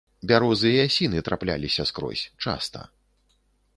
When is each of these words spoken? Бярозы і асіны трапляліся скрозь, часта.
Бярозы 0.29 0.71
і 0.77 0.79
асіны 0.85 1.21
трапляліся 1.29 1.87
скрозь, 1.93 2.25
часта. 2.47 2.81